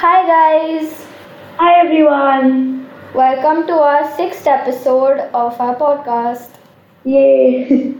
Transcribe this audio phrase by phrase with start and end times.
[0.00, 0.92] Hi, guys.
[1.58, 2.88] Hi everyone.
[3.14, 6.54] Welcome to our sixth episode of our podcast.
[7.04, 7.66] Yay.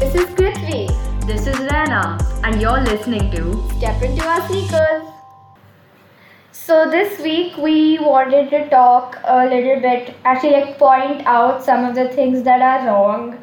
[0.00, 0.80] This is Prithvi.
[1.28, 3.46] This is Rana, and you're listening to
[3.76, 5.06] Step into our sneakers.
[6.50, 11.84] So, this week we wanted to talk a little bit, actually, like point out some
[11.84, 13.36] of the things that are wrong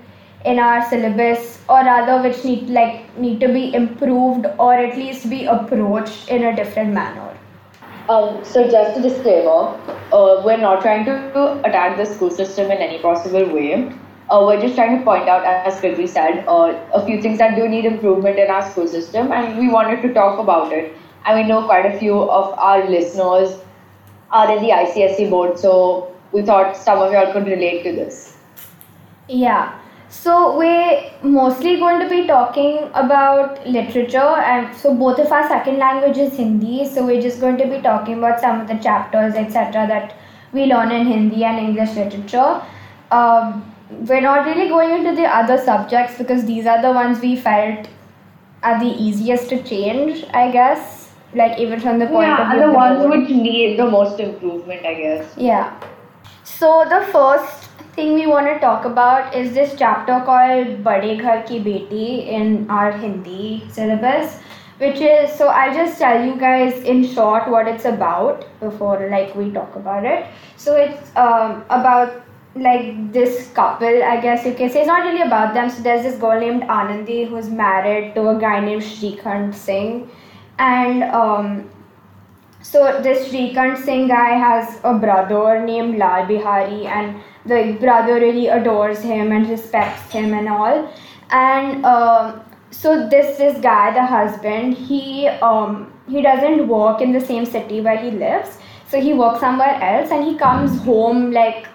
[0.45, 5.29] in our syllabus, or rather, which need like need to be improved or at least
[5.29, 7.29] be approached in a different manner.
[8.09, 9.79] Um, so just a disclaimer,
[10.11, 13.93] uh, we're not trying to attack the school system in any possible way.
[14.29, 17.55] Uh, we're just trying to point out, as Prithvi said, uh, a few things that
[17.55, 20.93] do need improvement in our school system, and we wanted to talk about it.
[21.25, 23.57] And we know quite a few of our listeners
[24.31, 28.35] are in the ICSE board, so we thought some of y'all could relate to this.
[29.29, 29.79] Yeah.
[30.15, 35.79] So we're mostly going to be talking about literature, and so both of our second
[35.79, 36.85] language is Hindi.
[36.87, 40.15] So we're just going to be talking about some of the chapters, etc., that
[40.53, 42.61] we learn in Hindi and English literature.
[43.11, 43.65] Um,
[44.11, 47.87] we're not really going into the other subjects because these are the ones we felt
[48.61, 51.11] are the easiest to change, I guess.
[51.33, 53.19] Like even from the point of Yeah, view and of the ones board.
[53.19, 55.33] which need the most improvement, I guess.
[55.35, 55.73] Yeah.
[56.43, 61.43] So the first thing we want to talk about is this chapter called Bade Ghar
[61.43, 64.39] Ki Beti in our Hindi syllabus,
[64.79, 69.35] which is so I'll just tell you guys in short what it's about before like
[69.35, 70.25] we talk about it.
[70.57, 72.21] So it's um, about
[72.55, 74.81] like this couple, I guess you can say.
[74.81, 75.69] It's not really about them.
[75.69, 80.09] So there's this girl named Anandi who's married to a guy named Shrikant Singh,
[80.57, 81.69] and um,
[82.63, 88.47] so this Shrikant Singh guy has a brother named Lal Bihari, and the brother really
[88.47, 90.91] adores him and respects him and all.
[91.29, 92.41] And um
[92.71, 97.81] so this this guy, the husband, he um, he doesn't work in the same city
[97.81, 98.57] where he lives.
[98.87, 101.67] So he works somewhere else, and he comes home like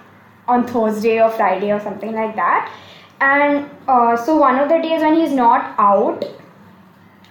[0.49, 2.73] on Thursday or Friday or something like that.
[3.21, 6.25] And uh, so one of the days when he's not out,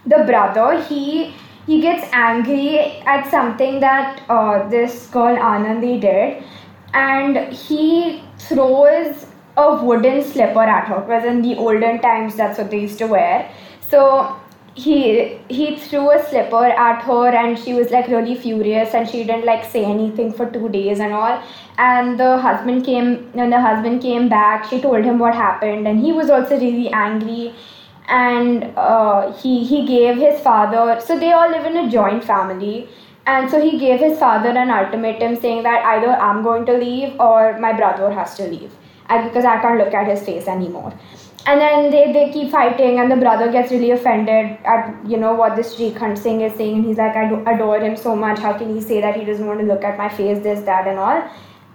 [0.05, 1.33] the brother he
[1.67, 2.79] he gets angry
[3.13, 6.43] at something that uh, this girl Anandi did,
[6.93, 11.01] and he throws a wooden slipper at her.
[11.01, 13.51] Because in the olden times, that's what they used to wear.
[13.89, 14.35] So
[14.75, 19.23] he he threw a slipper at her, and she was like really furious, and she
[19.23, 21.41] didn't like say anything for two days and all.
[21.77, 25.99] And the husband came, and the husband came back, she told him what happened, and
[25.99, 27.53] he was also really angry
[28.07, 32.89] and uh, he he gave his father so they all live in a joint family.
[33.25, 37.19] And so he gave his father an ultimatum saying that either i'm going to leave
[37.19, 38.71] or my brother has to leave
[39.09, 40.93] and because i can't look at his face anymore.
[41.45, 45.33] And then they, they keep fighting and the brother gets really offended at you know
[45.33, 48.39] what this Shrikant Singh is saying and he's like I do adore him so much.
[48.39, 50.87] How can he say that he doesn't want to look at my face this that
[50.87, 51.29] and all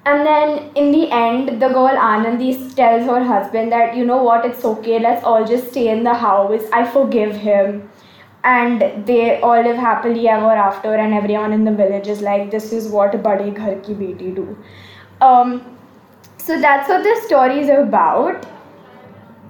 [0.04, 4.44] and then in the end, the girl Anandi tells her husband that, you know what,
[4.44, 6.62] it's okay, let's all just stay in the house.
[6.72, 7.88] I forgive him.
[8.44, 12.72] And they all live happily ever after, and everyone in the village is like, this
[12.72, 14.58] is what Bade Ghar Ki Beti do.
[15.20, 15.64] Um,
[16.38, 18.44] so that's what the story is about.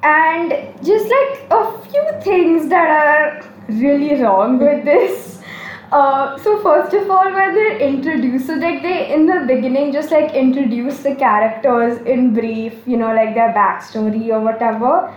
[0.02, 0.50] And
[0.84, 5.41] just like a few things that are really wrong with this.
[5.92, 10.10] Uh, so first of all, when they're introduced, so like they in the beginning just
[10.10, 15.14] like introduce the characters in brief, you know, like their backstory or whatever.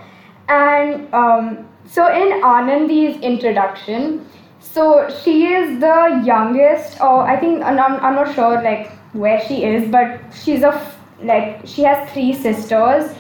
[0.50, 4.28] And um, so in Anandi's introduction,
[4.60, 9.64] so she is the youngest, or I think I'm, I'm not sure like where she
[9.64, 13.16] is, but she's a f- like she has three sisters,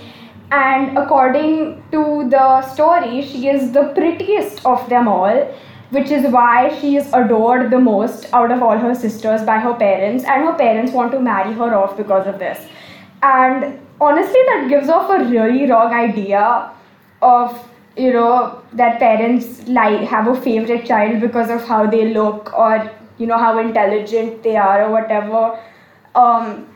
[0.51, 5.55] and according to the story, she is the prettiest of them all
[5.95, 9.73] which is why she is adored the most out of all her sisters by her
[9.81, 12.67] parents and her parents want to marry her off because of this.
[13.23, 16.71] And honestly that gives off a really wrong idea
[17.21, 17.55] of
[17.97, 22.91] you know that parents like have a favorite child because of how they look or
[23.17, 25.59] you know how intelligent they are or whatever.
[26.13, 26.67] Um,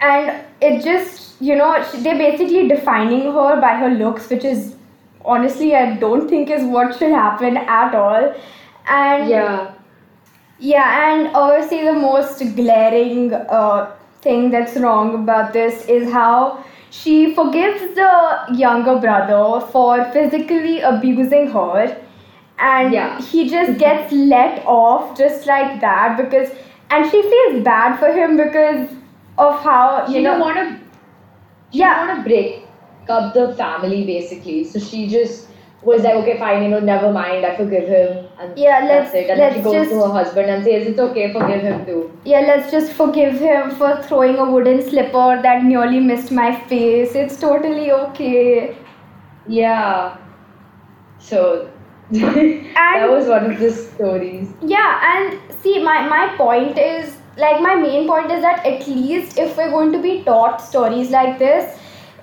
[0.00, 4.74] and it just you know they're basically defining her by her looks which is
[5.24, 8.32] honestly i don't think is what should happen at all
[8.88, 9.72] and Yeah.
[10.58, 13.90] yeah and obviously the most glaring uh,
[14.22, 18.10] thing that's wrong about this is how she forgives the
[18.64, 21.96] younger brother for physically abusing her
[22.58, 23.20] and Yeah.
[23.20, 26.50] he just gets let off just like that because
[26.90, 28.88] and she feels bad for him because
[29.38, 30.78] of how you She know want to.
[31.72, 32.06] Yeah.
[32.06, 32.66] want to break
[33.10, 34.64] up the family basically.
[34.64, 35.48] So she just
[35.82, 38.26] was like, okay, fine, you know, never mind, I forgive him.
[38.38, 39.30] And Yeah, that's let's- it.
[39.30, 41.84] And then she let's goes just- to her husband and says, it's okay, forgive him
[41.86, 42.10] too.
[42.24, 47.16] Yeah, let's just forgive him for throwing a wooden slipper that nearly missed my face.
[47.16, 48.76] It's totally okay.
[49.48, 50.16] Yeah.
[51.18, 51.68] So
[52.12, 54.48] that was one of the stories.
[54.60, 59.38] Yeah, and see, my, my point is like, my main point is that at least
[59.38, 61.78] if we're going to be taught stories like this,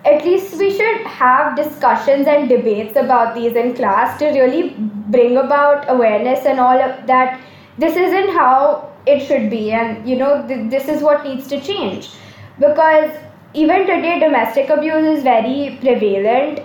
[0.06, 4.76] at least we should have discussions and debates about these in class to really
[5.10, 7.40] bring about awareness and all of that.
[7.78, 11.60] This isn't how it should be, and you know, th- this is what needs to
[11.60, 12.10] change
[12.60, 13.12] because
[13.54, 16.62] even today, domestic abuse is very prevalent,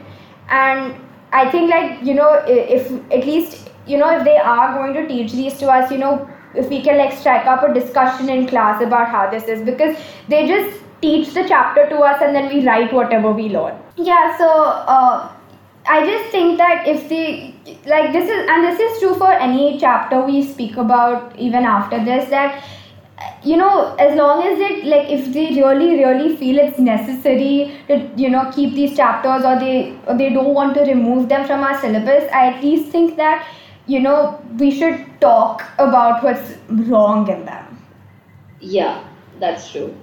[0.48, 0.94] and
[1.32, 5.08] I think, like, you know, if at least, you know, if they are going to
[5.08, 8.46] teach these to us, you know, if we can like strike up a discussion in
[8.46, 9.96] class about how this is because
[10.28, 13.74] they just teach the chapter to us and then we write whatever we learn.
[13.96, 15.32] Yeah, so uh,
[15.86, 17.54] I just think that if the
[17.86, 22.02] like this is and this is true for any chapter we speak about even after
[22.04, 22.64] this that
[23.42, 28.10] you know as long as it like if they really really feel it's necessary to
[28.16, 31.62] you know keep these chapters or they or they don't want to remove them from
[31.62, 33.46] our syllabus i at least think that
[33.86, 37.64] you know we should talk about what's wrong in them
[38.60, 39.04] Yeah,
[39.40, 39.94] that's true.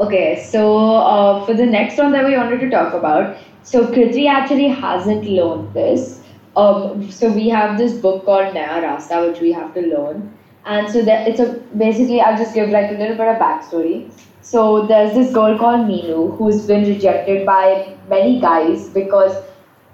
[0.00, 4.28] Okay, so uh, for the next one that we wanted to talk about, so Kriti
[4.28, 6.20] actually hasn't learned this.
[6.56, 10.36] Um, so we have this book called Naya Rasta, which we have to learn.
[10.64, 14.10] And so that it's a basically I'll just give like a little bit of backstory.
[14.40, 19.36] So there's this girl called Meenu who's been rejected by many guys because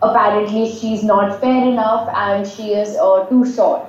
[0.00, 3.87] apparently she's not fair enough and she is uh, too short.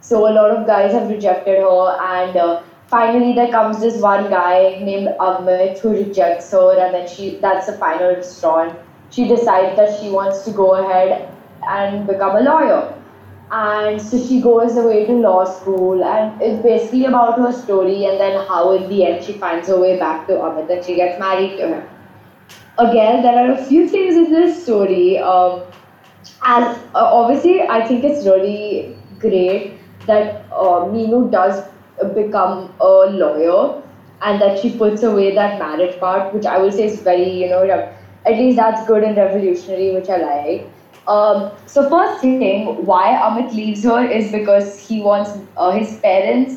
[0.00, 4.28] So a lot of guys have rejected her, and uh, finally there comes this one
[4.30, 8.72] guy named Amit who rejects her, and then she that's the final straw.
[9.10, 11.28] She decides that she wants to go ahead
[11.68, 12.82] and become a lawyer,
[13.50, 18.20] and so she goes away to law school, and it's basically about her story, and
[18.20, 21.18] then how in the end she finds her way back to Amit and she gets
[21.18, 21.88] married to him.
[22.78, 25.18] Again, there are a few things in this story.
[25.18, 25.62] Um,
[26.42, 26.64] and
[26.94, 29.74] uh, obviously, I think it's really great
[30.06, 31.62] that uh, Meenu does
[32.08, 33.82] become a lawyer
[34.22, 37.48] and that she puts away that marriage part, which I will say is very, you
[37.48, 37.62] know,
[38.26, 40.70] at least that's good and revolutionary, which I like.
[41.08, 46.54] Um, so, first thing, why Amit leaves her is because he wants uh, his parents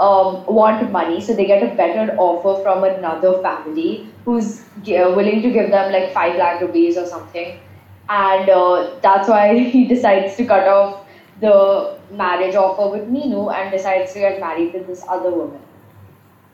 [0.00, 5.40] um, want money, so they get a better offer from another family who's uh, willing
[5.42, 7.60] to give them like 5 lakh rupees or something
[8.08, 11.06] and uh, that's why he decides to cut off
[11.40, 15.60] the marriage offer with Meenu and decides to get married to this other woman.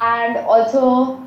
[0.01, 1.23] And also,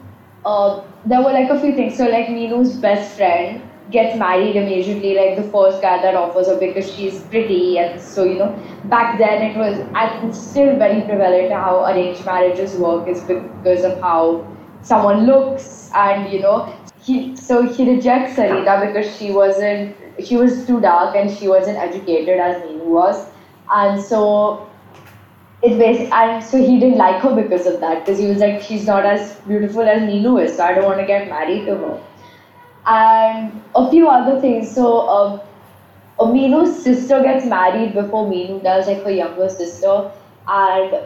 [0.45, 1.97] uh, there were like a few things.
[1.97, 6.57] So, like Meenu's best friend gets married immediately, like the first guy that offers her
[6.57, 9.79] because she's pretty, and so you know, back then it was,
[10.23, 14.47] it's still very prevalent how arranged marriages work is because of how
[14.81, 20.65] someone looks, and you know, he so he rejects Sarita because she wasn't she was
[20.65, 23.27] too dark and she wasn't educated as Meenu was,
[23.71, 24.69] and so
[25.61, 28.61] it's basic and so he didn't like her because of that because he was like
[28.61, 31.75] she's not as beautiful as Meenu is, so I don't want to get married to
[31.75, 32.03] her,
[32.87, 34.73] and a few other things.
[34.73, 35.41] So um,
[36.19, 40.11] uh, Meenu's sister gets married before Meenu does, like her younger sister,
[40.47, 41.01] and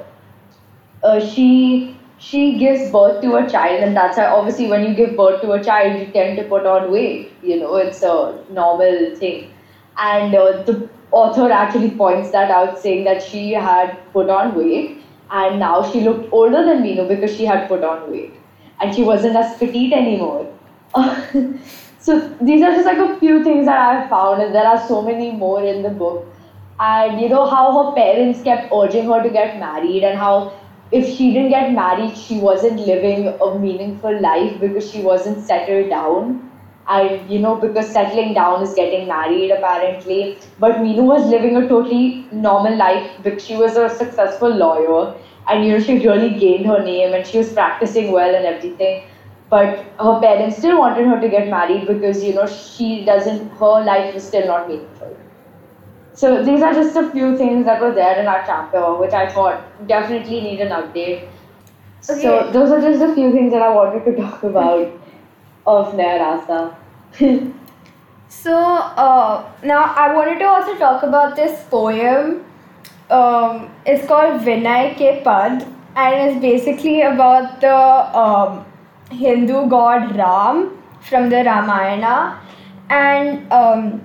[1.03, 5.15] uh, she she gives birth to a child and that's why obviously when you give
[5.15, 9.15] birth to a child you tend to put on weight you know it's a normal
[9.15, 9.51] thing
[9.97, 15.01] and uh, the author actually points that out saying that she had put on weight
[15.31, 18.33] and now she looked older than Meenu because she had put on weight.
[18.79, 20.53] And she wasn't as petite anymore.
[21.99, 25.01] So these are just like a few things that I've found and there are so
[25.01, 26.25] many more in the book.
[26.79, 30.53] And you know how her parents kept urging her to get married and how
[30.91, 35.89] if she didn't get married she wasn't living a meaningful life because she wasn't settled
[35.89, 36.46] down
[36.89, 40.37] and you know because settling down is getting married apparently.
[40.59, 43.11] But Meenu was living a totally normal life.
[43.21, 45.15] Because she was a successful lawyer.
[45.47, 49.03] And you know she really gained her name and she was practicing well and everything.
[49.49, 53.83] But her parents still wanted her to get married because you know she doesn't her
[53.83, 55.15] life is still not meaningful.
[56.13, 59.31] So these are just a few things that were there in our chapter, which I
[59.31, 61.29] thought definitely need an update.
[62.09, 62.21] Okay.
[62.21, 64.91] So those are just a few things that I wanted to talk about
[65.67, 66.75] of Rasta.
[68.29, 72.43] So uh, now I wanted to also talk about this poem.
[73.09, 78.65] Um, it's called Vinay Ke Pad, and it's basically about the um,
[79.11, 82.41] Hindu god Ram from the Ramayana,
[82.89, 84.01] and um,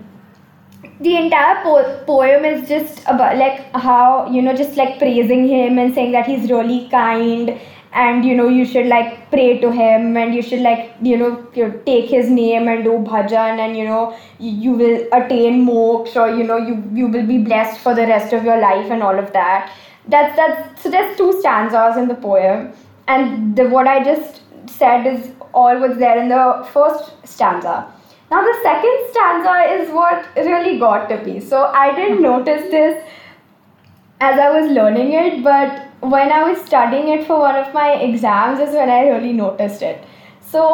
[1.01, 5.79] the entire po- poem is just about like how you know just like praising him
[5.79, 7.59] and saying that he's really kind
[7.93, 11.31] and you know you should like pray to him and you should like you know
[11.87, 16.45] take his name and do bhajan and you know you, will attain moksha or you
[16.45, 19.33] know you you will be blessed for the rest of your life and all of
[19.33, 19.71] that.
[20.09, 22.73] That's that's so there's two stanzas in the poem.
[23.09, 27.93] And the what i just said is all what's there in the first stanza.
[28.31, 31.41] Now the second stanza is what really got to me.
[31.41, 33.05] So I didn't notice this
[34.25, 37.93] as I was learning it, but when I was studying it for one of my
[37.95, 40.05] exams is when I really noticed it.
[40.41, 40.65] So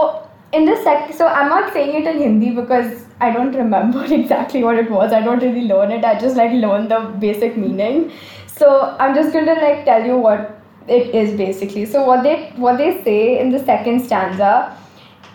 [0.52, 4.62] in the sec, so I'm not saying it in Hindi because I don't remember exactly
[4.64, 5.12] what it was.
[5.12, 6.04] I don't really learn it.
[6.04, 8.12] I just like learn the basic meaning.
[8.46, 11.86] So I'm just going to like tell you what it is basically.
[11.86, 14.76] So what they what they say in the second stanza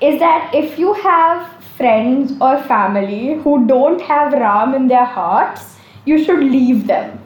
[0.01, 1.50] is that if you have
[1.82, 7.23] friends or family who don't have Ram in their hearts, you should leave them.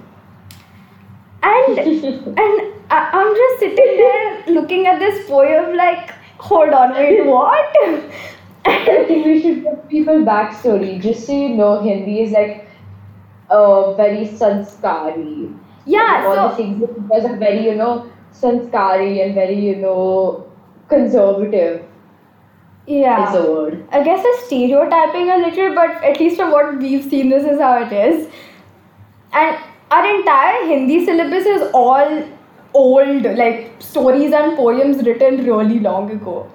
[1.44, 7.26] And and I, I'm just sitting there looking at this poem like, hold on, wait,
[7.26, 7.78] what?
[8.66, 11.02] I think we should give people backstory.
[11.02, 12.68] Just so you know, Hindi is like
[13.50, 15.50] uh, very sanskari.
[15.86, 20.46] yeah, all the so things because are very, you know, sanskari and very, you know,
[20.90, 21.86] conservative
[22.88, 23.28] yeah.
[23.28, 23.88] is the word.
[23.92, 27.60] I guess it's stereotyping a little, but at least from what we've seen, this is
[27.60, 28.30] how it is.
[29.34, 29.58] And
[29.92, 32.24] our entire Hindi syllabus is all
[32.74, 36.50] old, like stories and poems written really long ago.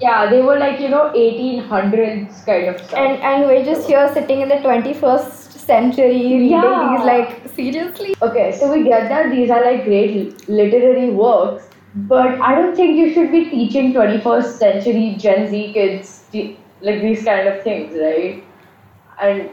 [0.00, 2.98] Yeah, they were like, you know, 1800s kind of stuff.
[2.98, 6.96] And and we're just here sitting in the 21st century reading Yeah.
[6.96, 8.14] these, like, seriously?
[8.22, 11.68] Okay, so we get that these are like great literary works,
[12.12, 16.24] but I don't think you should be teaching 21st century Gen Z kids
[16.80, 18.42] like these kind of things, right?
[19.20, 19.50] And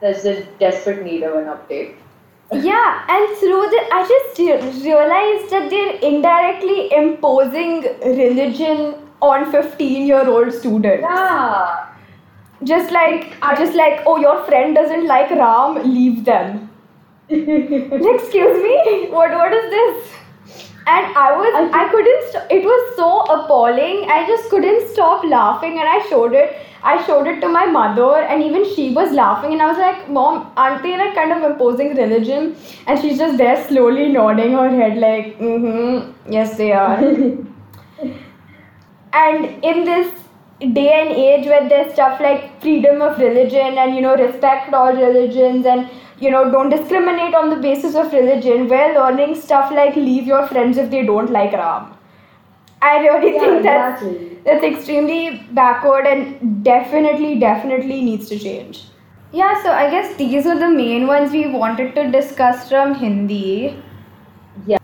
[0.00, 1.94] there's a desperate need of an update.
[2.52, 10.06] Yeah, and through the, I just re- realized that they're indirectly imposing religion on 15
[10.06, 11.02] year old students.
[11.08, 11.86] Yeah.
[12.62, 16.70] Just like, I, just like, oh, your friend doesn't like Ram, leave them.
[17.28, 20.12] Excuse me, what what is this?
[20.86, 22.32] And I was, I couldn't.
[22.32, 24.06] St- it was so appalling.
[24.10, 26.54] I just couldn't stop laughing, and I showed it.
[26.92, 29.52] I showed it to my mother, and even she was laughing.
[29.52, 32.50] And I was like, "Mom, aren't they like kind of imposing religion?"
[32.86, 36.98] And she's just there, slowly nodding her head, like, "Mm-hmm, yes, they are."
[39.14, 40.12] and in this
[40.72, 44.92] day and age where there's stuff like freedom of religion and you know respect all
[44.92, 49.96] religions and you know don't discriminate on the basis of religion we're learning stuff like
[49.96, 51.93] leave your friends if they don't like ram
[52.90, 54.38] i really Yeah, think that's exactly.
[54.44, 55.20] that's extremely
[55.60, 58.82] backward and definitely definitely needs to change
[59.32, 63.46] yeah so i guess these are the main ones we wanted to discuss from hindi
[64.66, 64.78] Yeah.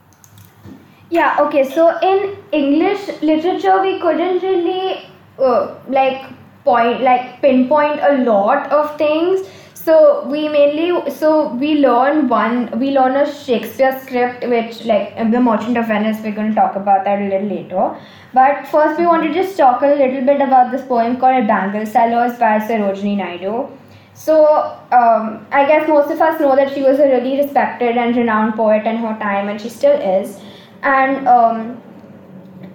[1.10, 1.64] yeah, okay.
[1.70, 6.22] So in English literature, we couldn't really uh, like
[6.64, 9.46] point, like pinpoint a lot of things.
[9.82, 15.40] So we mainly, so we learn one, we learn a Shakespeare script, which like The
[15.40, 16.18] Merchant of Venice.
[16.22, 17.96] We're going to talk about that a little later.
[18.34, 21.86] But first, we want to just talk a little bit about this poem called Bangle
[21.86, 23.68] Sellers by Sarojini Naidu.
[24.12, 24.44] So,
[24.92, 28.56] um, I guess most of us know that she was a really respected and renowned
[28.56, 30.38] poet in her time, and she still is.
[30.82, 31.82] And um,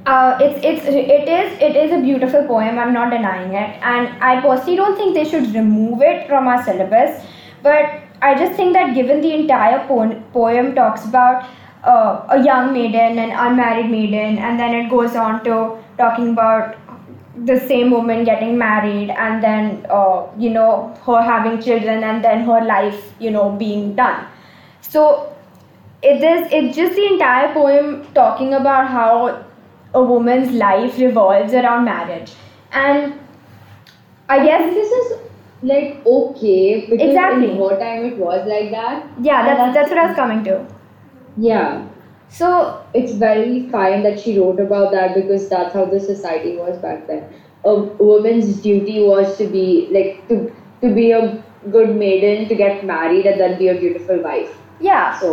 [0.05, 2.77] uh, it's it's it is it is a beautiful poem.
[2.77, 6.63] I'm not denying it, and I personally don't think they should remove it from our
[6.63, 7.23] syllabus.
[7.63, 11.47] But I just think that given the entire po- poem talks about
[11.83, 16.75] uh, a young maiden, an unmarried maiden, and then it goes on to talking about
[17.43, 22.45] the same woman getting married and then uh, you know her having children and then
[22.45, 24.25] her life you know being done
[24.79, 25.33] so
[26.01, 29.43] it is it's just the entire poem talking about how
[29.99, 32.31] a woman's life revolves around marriage
[32.71, 33.13] and
[34.29, 35.13] i guess this is
[35.71, 37.51] like okay because Exactly.
[37.51, 39.05] in her time it was like that.
[39.27, 40.55] yeah And that's that's what i was coming to
[41.37, 41.87] Yeah.
[42.39, 42.49] so
[42.99, 47.07] it's very fine that she wrote about that because that's how the society was back
[47.07, 47.23] then.
[47.71, 47.73] A
[48.07, 49.65] woman's duty was to be
[49.97, 50.37] like to
[50.83, 51.21] to be a
[51.75, 54.55] good maiden, to get married, and then be a beautiful wife.
[54.87, 55.31] yeah So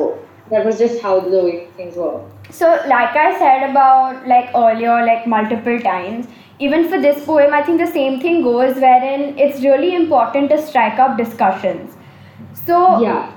[0.55, 2.21] that was just how the way things were.
[2.53, 6.27] So, like I said about like earlier, like multiple times,
[6.61, 10.59] even for this poem, I think the same thing goes wherein it's really important to
[10.67, 11.97] strike up discussions.
[12.55, 13.33] So, Yeah.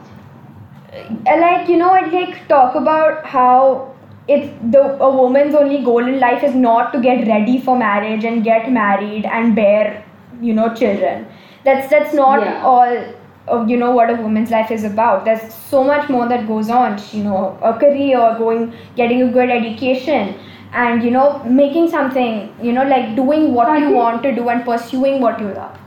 [0.93, 3.93] uh, like you know, it like talk about how
[4.27, 8.23] it's the a woman's only goal in life is not to get ready for marriage
[8.25, 10.03] and get married and bear,
[10.41, 11.27] you know, children.
[11.63, 12.63] That's that's not Yeah.
[12.63, 12.97] all
[13.47, 15.25] of you know what a woman's life is about.
[15.25, 16.99] There's so much more that goes on.
[17.11, 20.35] You know, a career, going, getting a good education,
[20.73, 22.53] and you know, making something.
[22.61, 25.49] You know, like doing what I you think- want to do and pursuing what you
[25.53, 25.77] love.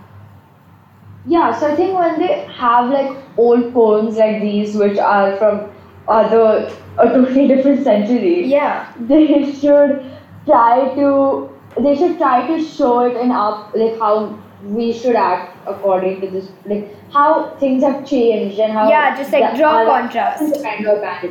[1.26, 5.70] Yeah, so I think when they have like old poems like these, which are from
[6.08, 8.86] other a totally different century, Yeah.
[8.98, 10.04] they should
[10.46, 11.50] try to
[11.86, 14.14] they should try to show it in up like how
[14.62, 19.32] we should act according to this like how things have changed and how Yeah, just,
[19.32, 20.40] like, draw contrast.
[20.40, 20.86] doesn't depend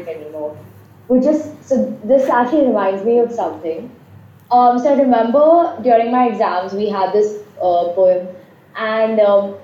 [0.07, 0.57] anymore.
[1.07, 3.89] Which is so this actually reminds me of something.
[4.51, 8.27] Um, so I remember during my exams we had this uh, poem
[8.77, 9.55] and um,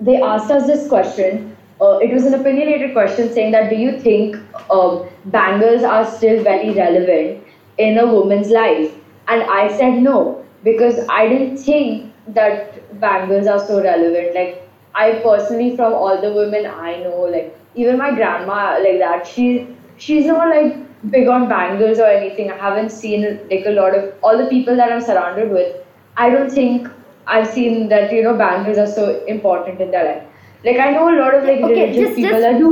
[0.00, 1.56] they asked us this question.
[1.80, 4.36] Uh, it was an opinionated question saying that do you think
[4.70, 7.42] um, bangles are still very relevant
[7.78, 8.92] in a woman's life?
[9.28, 14.34] And I said no because I didn't think that bangles are so relevant.
[14.34, 19.26] Like I personally, from all the women I know, like even my grandma, like that,
[19.26, 19.66] she
[19.96, 20.76] she's not like
[21.10, 22.50] big on bangles or anything.
[22.50, 25.76] I haven't seen like a lot of all the people that I'm surrounded with.
[26.16, 26.88] I don't think
[27.26, 30.26] I've seen that you know bangles are so important in their life.
[30.64, 32.70] Like I know a lot of like Okay, religious just- people just- that do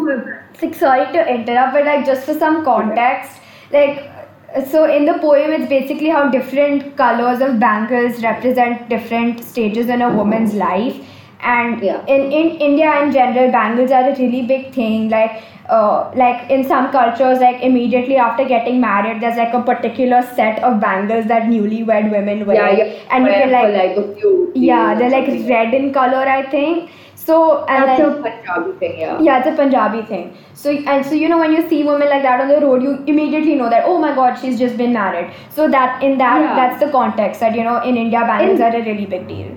[0.62, 3.40] like sorry to interrupt but like just for some context
[3.72, 3.98] like
[4.70, 10.02] so in the poem it's basically how different colors of bangles represent different stages in
[10.02, 10.96] a woman's life
[11.40, 12.04] and Yeah.
[12.06, 16.64] in, in india in general bangles are a really big thing like uh, like in
[16.66, 21.42] some cultures like immediately after getting married there's like a particular set of bangles that
[21.42, 23.04] newlywed women wear Yeah, yeah.
[23.10, 24.52] and you can for, like like few.
[24.54, 26.90] yeah they're like red in color i think
[27.28, 27.38] so
[27.76, 29.20] and That's then a Punjabi thing, yeah.
[29.28, 30.28] yeah, it's a Punjabi thing.
[30.64, 32.92] So and so you know when you see women like that on the road, you
[33.14, 35.32] immediately know that oh my god, she's just been married.
[35.60, 36.54] So that in that Yeah.
[36.60, 39.56] that's the context that you know in India bangles In- are a really big deal.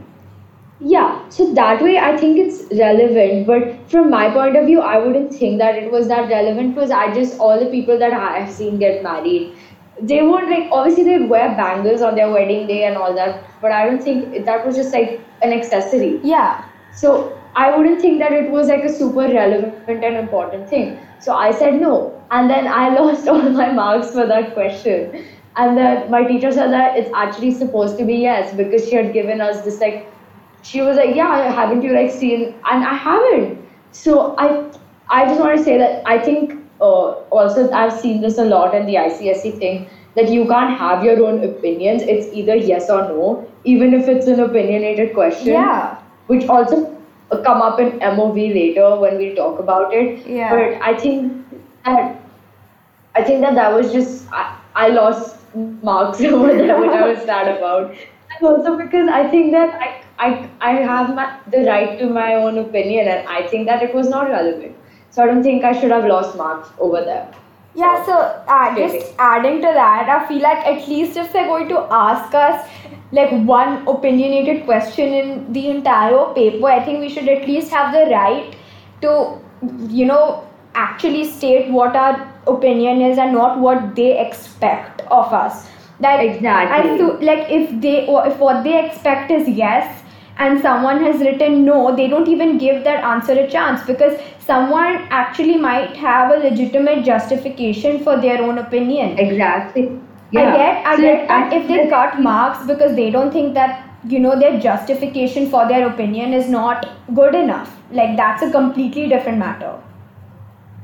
[0.91, 4.97] Yeah, so that way I think it's relevant, but from my point of view, I
[5.01, 8.39] wouldn't think that it was that relevant because I just all the people that I
[8.39, 9.53] have seen get married,
[10.13, 13.71] they won't like obviously they'd wear bangles on their wedding day and all that, but
[13.71, 16.19] I don't think that was just like an accessory.
[16.23, 16.65] Yeah.
[17.03, 17.13] So
[17.55, 20.99] I wouldn't think that it was like a super relevant and important thing.
[21.19, 22.23] So I said no.
[22.31, 25.11] And then I lost all my marks for that question.
[25.55, 29.13] And then my teacher said that it's actually supposed to be yes because she had
[29.13, 30.07] given us this like
[30.61, 33.59] she was like, Yeah, haven't you like seen and I haven't.
[33.91, 34.71] So I
[35.09, 38.73] I just want to say that I think uh, also I've seen this a lot
[38.73, 42.01] in the ICSE thing that you can't have your own opinions.
[42.03, 45.97] It's either yes or no, even if it's an opinionated question Yeah.
[46.27, 47.00] which also
[47.37, 50.25] come up in MOV later when we talk about it.
[50.27, 50.49] Yeah.
[50.49, 51.45] But I think
[51.85, 52.21] that
[53.15, 57.23] I think that that was just I, I lost marks over there, which I was
[57.23, 57.91] sad about.
[57.91, 62.35] And also because I think that I I, I have my, the right to my
[62.35, 64.75] own opinion, and I think that it was not relevant.
[65.09, 67.27] So I don't think I should have lost marks over there.
[67.73, 68.13] Yeah, so
[68.47, 72.33] uh, just adding to that, I feel like at least if they're going to ask
[72.35, 72.69] us
[73.11, 77.93] like one opinionated question in the entire paper, I think we should at least have
[77.93, 78.55] the right
[79.01, 79.39] to,
[79.89, 85.67] you know, actually state what our opinion is and not what they expect of us.
[85.99, 86.91] That Exactly.
[86.91, 90.01] I feel like if they or if what they expect is yes
[90.37, 95.07] and someone has written no, they don't even give that answer a chance because someone
[95.11, 99.19] actually might have a legitimate justification for their own opinion.
[99.19, 99.99] Exactly.
[100.35, 103.87] I get, I So, get that if they cut marks because they don't think that
[104.07, 107.77] you know their justification for their opinion is not good enough.
[107.91, 109.79] Like that's a completely different matter.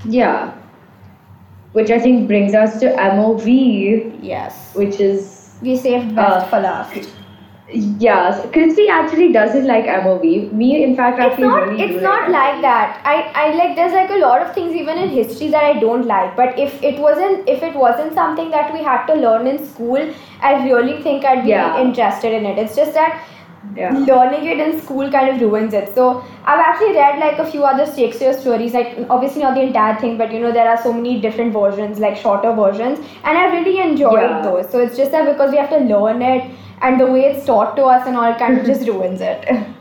[0.05, 0.53] Yeah.
[1.73, 6.59] Which I think brings us to MOV, Yes, which is we saved best Uh, for
[6.59, 7.16] last.
[7.69, 10.53] Yes, Christy actually doesn't like MOV.
[10.53, 13.75] Me, in fact, it's actually not really it's not like like that i i like
[13.75, 16.81] there's like a lot of things even in history that i don't like but if
[16.89, 21.01] it wasn't if it wasn't something that we had to learn in school i really
[21.07, 21.81] think i'd be Yeah.
[21.81, 23.25] interested in it it's just that
[23.75, 23.97] Yeah.
[24.09, 26.03] learning it in school kind of ruins it so
[26.51, 30.13] i've actually read like a few other shakespeare stories like obviously not the entire thing
[30.21, 33.75] but you know there are so many different versions like shorter versions and i really
[33.87, 34.39] enjoyed Yeah.
[34.47, 36.47] those so it's just that because we have to learn it
[36.81, 39.45] and the way it's taught to us and all kind of just ruins it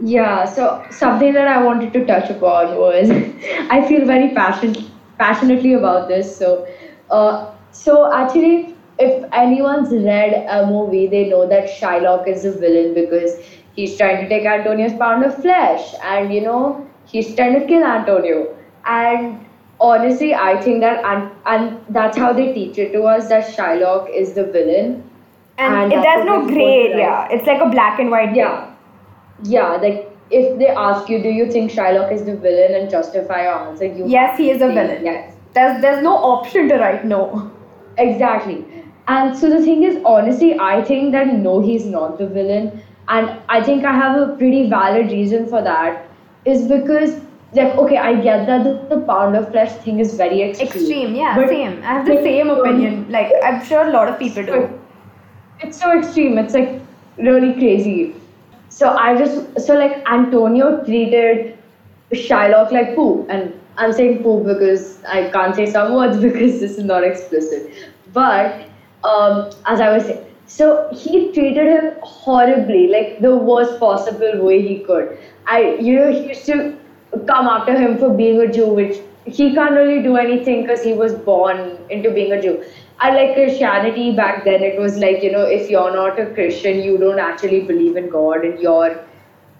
[0.00, 3.10] Yeah, so something that I wanted to touch upon was
[3.70, 4.76] I feel very passion,
[5.18, 6.36] passionately about this.
[6.36, 6.68] So,
[7.10, 12.94] uh, so actually, if anyone's read a movie, they know that Shylock is the villain
[12.94, 13.40] because
[13.74, 17.82] he's trying to take Antonio's pound of flesh, and you know he's trying to kill
[17.82, 18.56] Antonio.
[18.86, 19.44] And
[19.80, 24.14] honestly, I think that and and that's how they teach it to us that Shylock
[24.14, 25.07] is the villain.
[25.58, 28.74] And, And it, there's no gray area it's like a black and white Yeah.
[29.44, 33.42] Yeah, like if they ask you, do you think Shylock is the villain and justify
[33.42, 35.04] your answer, you Yes, he is a villain.
[35.04, 35.34] Yes.
[35.54, 37.50] There's there's no option to write no.
[37.96, 38.64] Exactly.
[39.08, 42.82] And so the thing is, honestly, I think that no, he's not the villain.
[43.08, 46.04] And I think I have a pretty valid reason for that.
[46.44, 47.20] Is because,
[47.54, 50.68] like, okay, I get that the, the pound of flesh thing is very extreme.
[50.68, 51.82] Extreme, yeah, same.
[51.82, 53.10] I have the same um, opinion.
[53.10, 54.80] Like I'm sure a lot of people do.
[55.60, 56.38] It's so extreme.
[56.38, 56.80] It's like
[57.18, 58.14] really crazy.
[58.68, 61.58] So I just, so like Antonio treated
[62.12, 63.26] Shylock like poo.
[63.28, 67.72] And I'm saying poo because I can't say some words because this is not explicit.
[68.12, 68.68] But
[69.04, 74.66] um, as I was saying, so he treated him horribly, like the worst possible way
[74.66, 75.18] he could.
[75.46, 76.78] I, you know, he used to
[77.26, 80.94] come after him for being a Jew, which he can't really do anything because he
[80.94, 82.64] was born into being a Jew.
[83.00, 84.62] I like Christianity back then.
[84.62, 88.08] It was like you know, if you're not a Christian, you don't actually believe in
[88.10, 88.98] God, and you're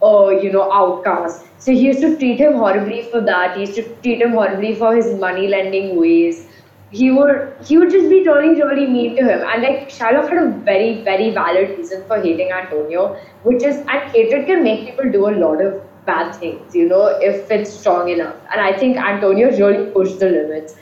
[0.02, 1.44] uh, you know, outcast.
[1.58, 3.56] So he used to treat him horribly for that.
[3.56, 6.46] He used to treat him horribly for his money lending ways.
[6.90, 9.42] He would he would just be really really mean to him.
[9.52, 14.10] And like Shylock had a very very valid reason for hating Antonio, which is and
[14.16, 16.74] hatred can make people do a lot of bad things.
[16.74, 18.36] You know, if it's strong enough.
[18.52, 20.76] And I think Antonio really pushed the limits.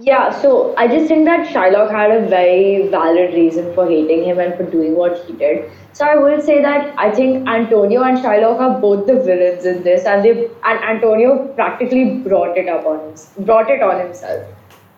[0.00, 4.38] Yeah, so I just think that Shylock had a very valid reason for hating him
[4.38, 5.70] and for doing what he did.
[5.92, 9.82] So I will say that I think Antonio and Shylock are both the villains in
[9.82, 14.46] this, and they and Antonio practically brought it up on him, brought it on himself.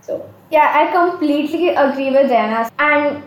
[0.03, 2.71] So Yeah, I completely agree with Diana.
[2.79, 3.23] And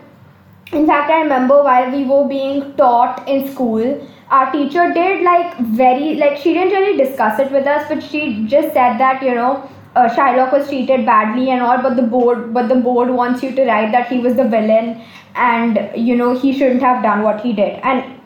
[0.72, 5.58] in fact, I remember while we were being taught in school, our teacher did like
[5.58, 9.34] very, like, she didn't really discuss it with us, but she just said that, you
[9.34, 13.42] know, uh, Shylock was treated badly and all, but the board, but the board wants
[13.42, 15.02] you to write that he was the villain
[15.34, 17.80] and, you know, he shouldn't have done what he did.
[17.82, 18.20] And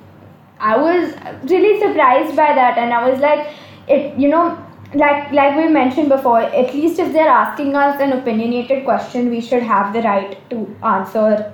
[0.61, 1.15] I was
[1.51, 3.47] really surprised by that, and I was like,
[3.87, 4.59] it, you know,
[4.95, 9.41] like like we mentioned before, at least if they're asking us an opinionated question, we
[9.41, 11.53] should have the right to answer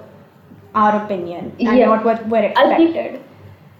[0.74, 1.86] our opinion and Yeah.
[1.86, 3.20] not what we're I think- expected.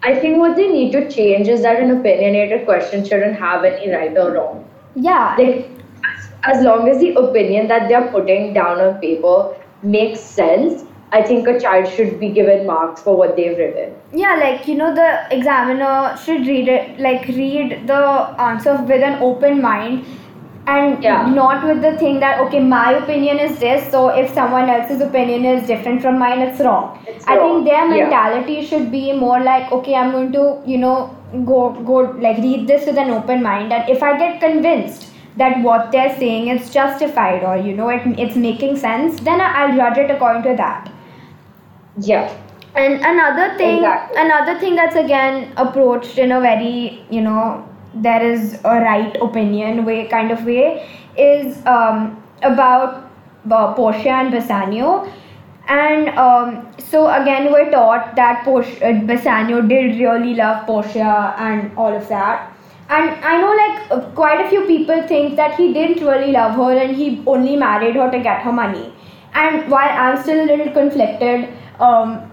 [0.03, 3.90] I think what they need to change is that an opinionated question shouldn't have any
[3.90, 4.64] right or wrong.
[4.94, 5.70] Yeah, like
[6.46, 9.37] as, long as the opinion that they're putting down on paper
[9.83, 14.37] makes sense i think a child should be given marks for what they've written yeah,
[14.37, 17.96] like you know, the examiner should read it, like read the
[18.38, 20.04] answer with an open mind.
[20.66, 21.26] And Yeah.
[21.38, 25.44] not with the thing that okay, my opinion is this, so if someone else's opinion
[25.44, 26.98] is different from mine, it's wrong.
[27.07, 28.04] It's I wrong, think their yeah.
[28.04, 30.94] mentality should be more like okay, I'm going to you know
[31.44, 31.59] go
[31.90, 35.90] go like read this with an open mind, and if I get convinced that what
[35.92, 40.11] they're saying is justified or you know it, it's making sense, then I'll judge it
[40.11, 40.90] according to that.
[41.99, 42.33] yeah
[42.77, 44.20] And another thing, Exactly.
[44.20, 49.85] another thing that's again approached in a very, you know, there is a right opinion
[49.85, 53.11] way kind of way, is um, about
[53.51, 55.09] uh, Portia and Bassanio.
[55.68, 61.70] And um, so again, we're taught that Portia, uh, Bassanio did really love Portia and
[61.79, 62.53] all of that.
[62.88, 66.55] And I know like uh, quite a few people think that he didn't really love
[66.57, 68.92] her and he only married her to get her money.
[69.33, 71.49] And while I'm still a little conflicted,
[71.81, 72.31] um,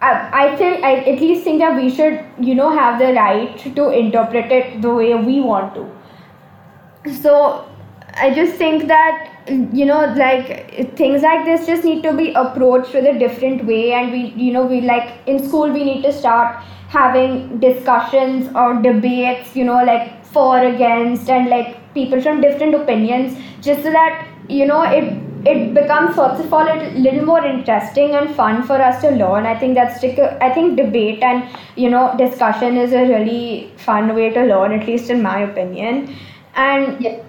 [0.00, 3.58] I, I think I at least think that we should you know have the right
[3.74, 7.12] to interpret it the way we want to.
[7.12, 7.68] So
[8.14, 12.94] I just think that you know like things like this just need to be approached
[12.94, 13.92] with a different way.
[13.92, 16.56] And we you know we like in school we need to start
[16.88, 23.36] having discussions or debates you know like for against and like people from different opinions
[23.62, 25.12] just so that you know it
[25.46, 29.44] it becomes first of all a little more interesting and fun for us to learn.
[29.44, 30.04] I think that's
[30.40, 34.86] i think debate and you know discussion is a really fun way to learn at
[34.86, 36.16] least in my opinion.
[36.54, 37.22] And yeah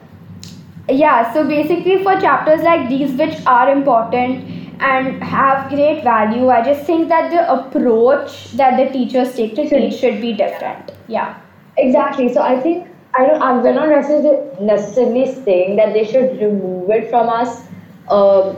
[0.89, 4.50] yeah so basically for chapters like these which are important
[4.82, 9.69] and have great value i just think that the approach that the teachers take to
[9.69, 10.91] teach should be different.
[11.08, 11.39] Yeah.
[11.78, 12.34] Exactly.
[12.34, 17.10] So i think i don't i'm we're not necessarily, saying that they should remove it
[17.10, 17.62] from us
[18.10, 18.58] um,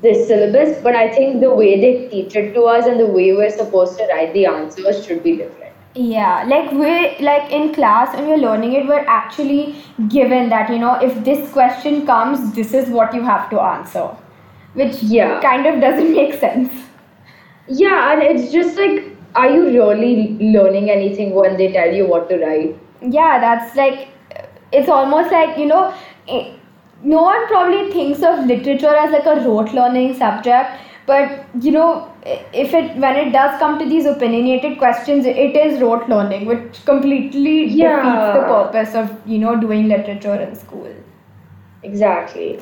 [0.00, 3.32] this syllabus but i think the way they teach it to us and the way
[3.32, 5.65] we're supposed to write the answers should be different
[5.98, 9.76] Yeah, like we like in class when you're learning it, we're actually
[10.08, 14.04] given that you know if this question comes, this is what you have to answer,
[14.74, 15.40] which Yeah.
[15.40, 16.82] kind of doesn't make sense.
[17.78, 18.98] yeah and it's just like
[19.42, 20.10] are you really
[20.56, 22.76] learning anything when they tell you what to write
[23.16, 24.04] Yeah, that's like
[24.80, 25.80] it's almost like you know,
[26.28, 26.42] eh,
[27.14, 32.12] no one probably thinks of literature as like a rote learning subject, but you know
[32.52, 36.84] if it when it does come to these opinionated questions it is rote learning which
[36.84, 40.92] completely defeats the purpose of you know doing literature in school
[41.82, 42.58] Exactly.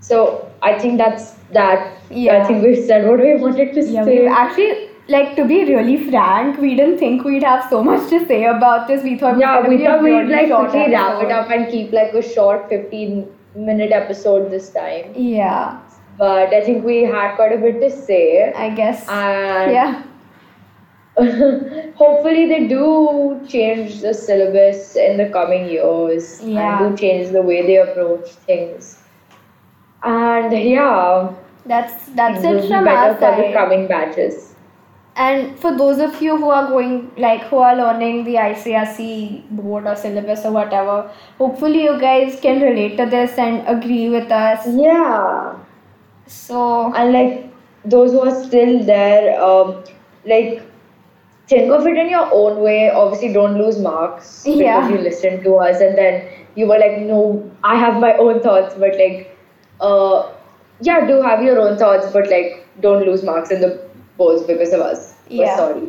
[0.00, 1.98] So I think that's that.
[2.10, 2.42] Yeah.
[2.42, 4.26] I think we've said what we wanted to yeah say.
[4.26, 8.44] actually like to be really frank we didn't think we'd have so much to say
[8.44, 11.92] about this we thought yeah, we thought we'd like quickly wrap it up and keep
[11.92, 15.12] like a short 15 minute episode this time.
[15.16, 15.80] yeah
[16.20, 18.52] But I think we had quite a bit to say.
[18.64, 20.02] i guess And yeah
[22.00, 26.60] hopefully they do change the syllabus in the coming years Yeah.
[26.86, 28.90] and do change the way they approach things.
[30.02, 31.32] And yeah,
[31.66, 34.54] that's that's it from better our for the coming batches.
[35.16, 39.86] And for those of you who are going, like, who are learning the ICSE board
[39.86, 44.66] or syllabus or whatever, hopefully you guys can relate to this and agree with us.
[44.66, 45.59] Yeah.
[46.30, 47.52] So, And like
[47.84, 49.82] those who are still there, um,
[50.24, 50.62] like
[51.48, 52.90] think of it in your own way.
[52.90, 54.88] Obviously, don't lose marks because Yeah.
[54.88, 56.22] you listened to us and then
[56.54, 59.36] you were like, no, I have my own thoughts, but like,
[59.80, 60.30] uh,
[60.80, 63.80] yeah, do have your own thoughts, but like, don't lose marks in the
[64.16, 65.14] boards because of us.
[65.28, 65.56] We're Yeah.
[65.56, 65.88] sorry.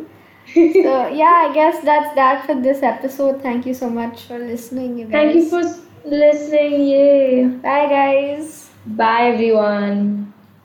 [0.55, 3.41] so yeah, I guess that's that for this episode.
[3.43, 5.13] Thank you so much for listening, you guys.
[5.13, 5.63] Thank you for
[6.03, 6.81] listening.
[6.87, 7.45] Yay.
[7.45, 8.70] Bye, guys.
[8.85, 10.33] Bye, everyone.